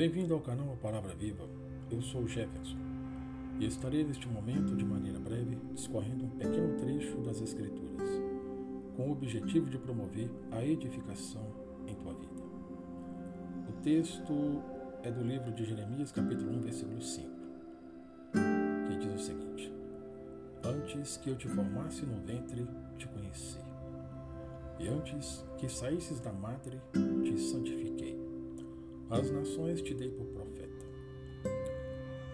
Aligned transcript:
Bem-vindo 0.00 0.32
ao 0.32 0.40
canal 0.40 0.72
A 0.72 0.76
Palavra 0.76 1.14
Viva. 1.14 1.46
Eu 1.90 2.00
sou 2.00 2.26
Jefferson 2.26 2.78
e 3.58 3.66
estarei 3.66 4.02
neste 4.02 4.26
momento, 4.26 4.74
de 4.74 4.82
maneira 4.82 5.20
breve, 5.20 5.58
discorrendo 5.74 6.24
um 6.24 6.30
pequeno 6.30 6.74
trecho 6.78 7.18
das 7.18 7.38
Escrituras, 7.42 8.08
com 8.96 9.10
o 9.10 9.12
objetivo 9.12 9.68
de 9.68 9.76
promover 9.76 10.30
a 10.52 10.64
edificação 10.64 11.46
em 11.86 11.94
tua 11.96 12.14
vida. 12.14 12.42
O 13.68 13.72
texto 13.82 14.62
é 15.02 15.10
do 15.10 15.22
livro 15.22 15.52
de 15.52 15.66
Jeremias, 15.66 16.10
capítulo 16.10 16.50
1, 16.50 16.60
versículo 16.62 17.02
5, 17.02 17.30
que 18.88 18.96
diz 18.96 19.14
o 19.14 19.18
seguinte: 19.22 19.70
Antes 20.64 21.18
que 21.18 21.28
eu 21.28 21.36
te 21.36 21.46
formasse 21.46 22.06
no 22.06 22.22
ventre, 22.22 22.66
te 22.96 23.06
conheci, 23.06 23.58
e 24.78 24.88
antes 24.88 25.44
que 25.58 25.68
saísses 25.68 26.20
da 26.20 26.32
madre, 26.32 26.80
te 27.22 27.38
santifiquei 27.38 27.59
as 29.10 29.28
nações 29.28 29.82
te 29.82 29.92
dei 29.92 30.08
por 30.08 30.24
profeta. 30.26 30.86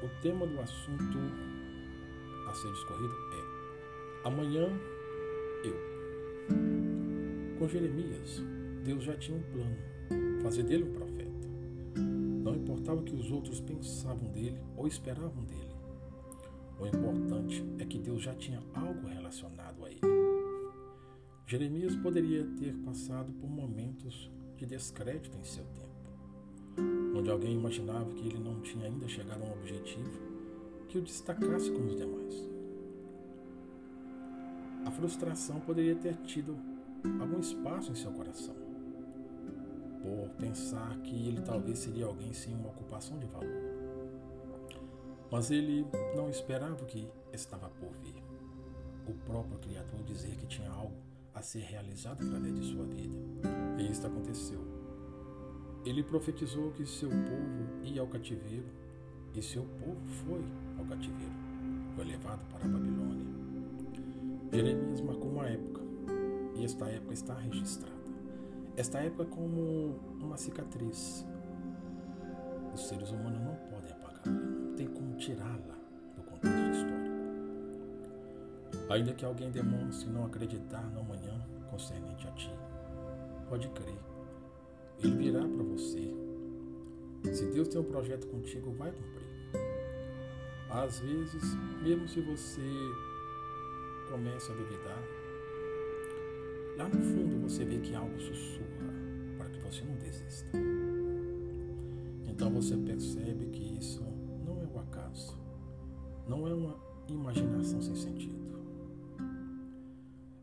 O 0.03 0.21
tema 0.21 0.47
do 0.47 0.61
assunto 0.61 1.19
a 2.47 2.53
ser 2.53 2.71
discorrido 2.71 3.15
é 3.33 4.29
Amanhã 4.29 4.69
eu. 5.65 5.75
Com 7.59 7.67
Jeremias, 7.67 8.43
Deus 8.85 9.05
já 9.05 9.17
tinha 9.17 9.39
um 9.39 9.43
plano, 9.43 10.43
fazer 10.43 10.65
dele 10.65 10.85
um 10.85 10.93
profeta. 10.93 11.49
Não 11.97 12.55
importava 12.55 13.01
o 13.01 13.05
que 13.05 13.15
os 13.15 13.31
outros 13.31 13.59
pensavam 13.59 14.31
dele 14.33 14.61
ou 14.77 14.87
esperavam 14.87 15.45
dele. 15.45 15.75
O 16.79 16.87
importante 16.87 17.65
é 17.79 17.87
que 17.87 17.99
Deus 17.99 18.23
já 18.23 18.35
tinha 18.35 18.63
algo 18.75 19.09
relacionado 19.09 19.83
a 19.83 19.91
ele. 19.91 20.01
Jeremias 21.47 21.97
poderia 21.97 22.45
ter 22.59 22.75
passado 22.85 23.33
por 23.33 23.49
momentos 23.49 24.31
de 24.59 24.67
descrédito 24.67 25.39
em 25.39 25.45
seu 25.45 25.65
tempo 25.65 25.96
onde 27.27 27.33
alguém 27.33 27.55
imaginava 27.55 28.09
que 28.13 28.29
ele 28.29 28.39
não 28.39 28.61
tinha 28.61 28.87
ainda 28.87 29.09
chegado 29.09 29.43
a 29.43 29.47
um 29.47 29.53
objetivo 29.53 30.21
que 30.89 30.97
o 30.97 31.03
destacasse 31.03 31.73
como 31.73 31.89
os 31.89 31.97
demais. 31.97 32.49
A 34.85 34.91
frustração 34.93 35.59
poderia 35.59 35.97
ter 35.97 36.15
tido 36.19 36.57
algum 37.21 37.41
espaço 37.41 37.91
em 37.91 37.97
seu 37.97 38.13
coração, 38.13 38.55
por 40.01 40.31
pensar 40.39 40.97
que 41.01 41.27
ele 41.27 41.41
talvez 41.41 41.81
seria 41.81 42.07
alguém 42.07 42.33
sem 42.33 42.55
uma 42.55 42.69
ocupação 42.69 43.19
de 43.19 43.27
valor. 43.27 43.51
Mas 45.29 45.51
ele 45.51 45.85
não 46.15 46.31
esperava 46.31 46.81
o 46.81 46.87
que 46.87 47.09
estava 47.33 47.69
por 47.71 47.91
vir. 47.97 48.23
O 49.09 49.15
próprio 49.25 49.59
Criador 49.59 50.01
dizer 50.05 50.37
que 50.37 50.47
tinha 50.47 50.71
algo 50.71 50.95
a 51.35 51.43
ser 51.43 51.63
realizado 51.63 52.25
através 52.25 52.55
de 52.55 52.73
sua 52.73 52.85
vida. 52.85 53.19
E 53.79 53.91
isso 53.91 54.07
aconteceu. 54.07 54.86
Ele 55.87 56.03
profetizou 56.03 56.73
que 56.73 56.85
seu 56.85 57.09
povo 57.09 57.85
ia 57.85 58.01
ao 58.01 58.09
cativeiro, 58.09 58.67
e 59.33 59.41
seu 59.41 59.63
povo 59.63 60.05
foi 60.25 60.45
ao 60.77 60.85
cativeiro, 60.85 61.33
foi 61.95 62.05
levado 62.05 62.45
para 62.51 62.65
a 62.65 62.69
Babilônia. 62.69 63.25
Jeremias 64.53 65.01
marcou 65.01 65.31
uma 65.31 65.47
época, 65.47 65.81
e 66.57 66.65
esta 66.65 66.87
época 66.87 67.15
está 67.15 67.35
registrada. 67.35 67.95
Esta 68.77 68.99
época 68.99 69.23
é 69.23 69.27
como 69.27 69.95
uma 70.21 70.37
cicatriz. 70.37 71.25
Os 72.75 72.89
seres 72.89 73.13
humanos 73.13 73.41
não 73.41 73.55
podem 73.71 73.93
apagá-la, 73.93 74.33
não 74.33 74.75
tem 74.75 74.89
como 74.89 75.15
tirá-la 75.15 75.79
do 76.17 76.23
contexto 76.25 76.73
histórico. 76.73 77.17
Ainda 78.91 79.15
que 79.15 79.25
alguém 79.25 79.53
demonstre 79.53 80.11
não 80.11 80.27
acreditar 80.27 80.83
no 80.91 80.99
amanhã 81.01 81.41
concernente 81.71 82.27
a 82.27 82.33
ti, 82.33 82.51
pode 83.49 83.69
crer 83.69 84.16
ele 85.03 85.17
virá 85.17 85.41
para 85.41 85.63
você. 85.65 86.15
Se 87.33 87.47
Deus 87.47 87.69
tem 87.69 87.81
um 87.81 87.85
projeto 87.85 88.27
contigo, 88.29 88.73
vai 88.73 88.93
cumprir. 88.93 89.27
Às 90.71 91.01
vezes, 91.01 91.43
mesmo 91.83 92.09
se 92.09 92.21
você 92.21 92.61
começa 94.11 94.53
a 94.53 94.57
duvidar, 94.57 95.03
lá 96.77 96.89
no 96.89 97.03
fundo 97.03 97.43
você 97.43 97.65
vê 97.65 97.79
que 97.79 97.95
algo 97.95 98.19
sussurra 98.19 98.93
para 99.39 99.49
que 99.51 99.59
você 99.61 99.85
não 99.85 99.97
desista. 99.97 100.47
Então 102.27 102.51
você 102.51 102.77
percebe 102.77 103.47
que 103.47 103.79
isso 103.79 104.03
não 104.45 104.61
é 104.63 104.67
o 104.67 104.79
acaso, 104.79 105.37
não 106.29 106.47
é 106.47 106.55
uma 106.55 106.77
imaginação 107.09 107.81
sem 107.81 107.97
sentido. 107.97 108.37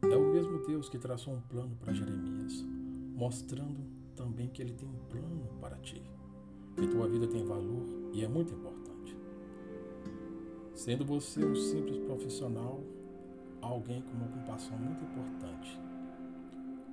É 0.01 0.15
o 0.15 0.33
mesmo 0.33 0.65
Deus 0.65 0.89
que 0.89 0.97
traçou 0.97 1.33
um 1.33 1.41
plano 1.41 1.75
para 1.75 1.93
Jeremias, 1.93 2.65
mostrando 3.15 3.92
também 4.23 4.47
que 4.47 4.61
Ele 4.61 4.71
tem 4.71 4.87
um 4.87 4.97
plano 5.09 5.49
para 5.59 5.75
ti, 5.77 6.01
que 6.77 6.87
tua 6.87 7.09
vida 7.09 7.27
tem 7.27 7.43
valor 7.43 7.83
e 8.13 8.23
é 8.23 8.27
muito 8.27 8.53
importante. 8.53 9.17
Sendo 10.73 11.05
você 11.05 11.43
um 11.43 11.53
simples 11.53 11.97
profissional, 12.05 12.81
alguém 13.61 14.01
com 14.01 14.11
uma 14.13 14.25
ocupação 14.27 14.77
muito 14.77 15.03
importante, 15.03 15.77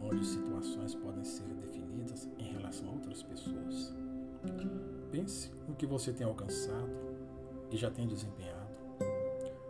onde 0.03 0.27
situações 0.27 0.95
podem 0.97 1.25
ser 1.25 1.47
definidas 1.55 2.29
em 2.37 2.53
relação 2.53 2.89
a 2.89 2.93
outras 2.95 3.23
pessoas. 3.23 3.95
Pense 5.13 5.53
no 5.69 5.77
que 5.77 5.87
você 5.87 6.13
tem 6.13 6.27
alcançado 6.27 6.91
e 7.71 7.77
já 7.77 7.91
tem 7.91 8.09
desempenhado. 8.09 8.75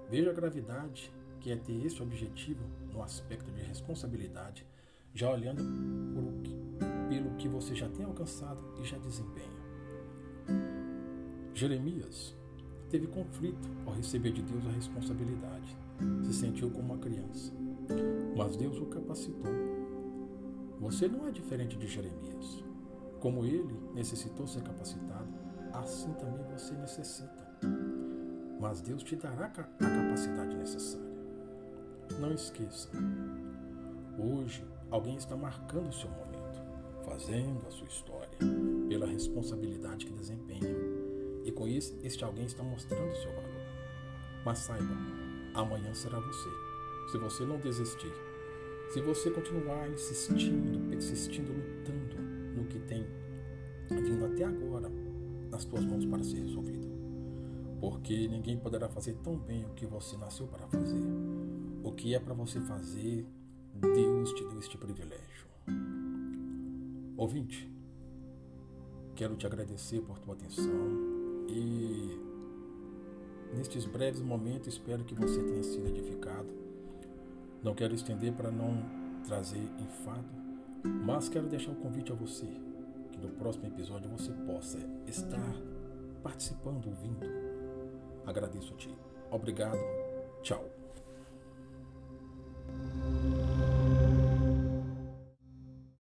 Veja 0.09 0.31
a 0.31 0.34
gravidade 0.34 1.12
que 1.41 1.53
é 1.53 1.56
ter 1.56 1.84
esse 1.84 2.03
objetivo 2.03 2.65
no 2.92 3.03
aspecto 3.03 3.50
de 3.53 3.62
responsabilidade, 3.62 4.66
já 5.15 5.31
olhando 5.31 5.62
por 6.15 6.25
o 6.25 6.42
que 6.42 7.00
pelo 7.10 7.34
que 7.34 7.48
você 7.48 7.75
já 7.75 7.88
tem 7.88 8.06
alcançado 8.06 8.62
e 8.81 8.84
já 8.84 8.97
desempenha. 8.98 9.60
Jeremias 11.53 12.37
teve 12.88 13.09
conflito 13.09 13.69
ao 13.84 13.94
receber 13.94 14.31
de 14.31 14.43
Deus 14.43 14.65
a 14.65 14.71
responsabilidade. 14.71 15.76
Se 16.22 16.32
sentiu 16.32 16.71
como 16.71 16.94
uma 16.94 16.98
criança, 16.98 17.53
mas 18.37 18.56
Deus 18.56 18.78
o 18.78 18.87
capacitou. 18.87 19.50
Você 20.78 21.09
não 21.09 21.26
é 21.26 21.32
diferente 21.32 21.76
de 21.76 21.88
Jeremias. 21.88 22.65
Como 23.19 23.44
ele 23.44 23.77
necessitou 23.92 24.47
ser 24.47 24.62
capacitado, 24.62 25.28
assim 25.75 26.12
também 26.12 26.44
você 26.44 26.75
necessita. 26.75 27.59
Mas 28.60 28.81
Deus 28.81 29.03
te 29.03 29.16
dará 29.16 29.47
a 29.47 29.48
capacidade 29.48 30.56
necessária. 30.56 31.10
Não 32.21 32.32
esqueça, 32.32 32.88
hoje 34.16 34.65
alguém 34.91 35.16
está 35.16 35.37
marcando 35.37 35.88
o 35.88 35.92
seu 35.92 36.09
momento 36.09 36.29
fazendo 37.20 37.66
a 37.66 37.70
sua 37.70 37.86
história, 37.86 38.38
pela 38.88 39.06
responsabilidade 39.06 40.06
que 40.06 40.12
desempenha. 40.12 40.75
E 41.44 41.53
com 41.53 41.69
isso, 41.69 41.98
este 42.03 42.25
alguém 42.25 42.47
está 42.47 42.62
mostrando 42.62 43.12
o 43.12 43.16
seu 43.16 43.31
valor. 43.31 43.50
Mas 44.44 44.58
saiba, 44.60 44.97
amanhã 45.54 45.92
será 45.92 46.19
você. 46.19 46.48
Se 47.12 47.19
você 47.19 47.44
não 47.44 47.59
desistir, 47.59 48.12
se 48.92 49.03
você 49.03 49.30
continuar 49.30 49.88
insistindo, 49.91 50.88
persistindo, 50.88 51.53
lutando 51.53 52.22
no 52.56 52.64
que 52.66 52.78
tem 52.78 53.06
vindo 53.91 54.25
até 54.25 54.44
agora 54.44 54.91
nas 55.50 55.64
tuas 55.64 55.84
mãos 55.84 56.06
para 56.06 56.22
ser 56.22 56.38
resolvido. 56.38 56.88
Porque 57.80 58.28
ninguém 58.28 58.59
poderá 58.59 58.88
fazer 58.88 59.14
tão 59.22 59.36
bem 59.36 59.64
o 59.66 59.75
que 59.75 59.84
você 59.84 60.16
nasceu 60.16 60.47
para 60.47 60.66
fazer. 60.69 61.03
O 61.82 61.92
que 61.92 62.14
é 62.14 62.19
para 62.19 62.34
você 62.34 62.60
fazer, 62.60 63.26
Deus 63.75 64.32
te 64.32 64.44
deu 64.44 64.59
este 64.59 64.78
privilégio. 64.78 65.50
Ouvinte, 67.20 67.70
quero 69.14 69.36
te 69.36 69.44
agradecer 69.44 70.00
por 70.00 70.19
tua 70.20 70.32
atenção 70.32 71.44
e 71.50 72.19
nestes 73.54 73.84
breves 73.84 74.22
momentos 74.22 74.69
espero 74.69 75.04
que 75.04 75.14
você 75.14 75.42
tenha 75.42 75.62
sido 75.62 75.86
edificado. 75.86 76.48
Não 77.62 77.75
quero 77.75 77.94
estender 77.94 78.32
para 78.32 78.50
não 78.50 78.82
trazer 79.22 79.60
enfado, 79.78 80.30
mas 80.83 81.28
quero 81.28 81.47
deixar 81.47 81.72
um 81.72 81.74
convite 81.83 82.10
a 82.10 82.15
você 82.15 82.48
que 83.12 83.18
no 83.18 83.28
próximo 83.33 83.66
episódio 83.66 84.09
você 84.09 84.33
possa 84.33 84.78
estar 85.06 85.54
participando, 86.22 86.86
ouvindo. 86.86 87.27
Agradeço 88.24 88.72
a 88.72 88.77
ti. 88.78 88.97
Obrigado. 89.30 89.77
Tchau. 90.42 90.79